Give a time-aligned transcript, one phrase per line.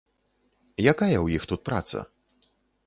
[0.93, 1.99] Якая ў іх тут праца?